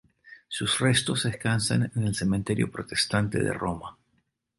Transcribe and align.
Sus 0.47 0.79
restos 0.79 1.25
descansan 1.25 1.91
en 1.93 2.05
el 2.07 2.15
Cementerio 2.15 2.71
protestante 2.71 3.37
de 3.37 3.53
Roma. 3.53 3.99